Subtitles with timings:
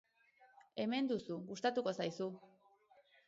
[0.83, 2.31] Hemen duzu, gustatuko zaizu!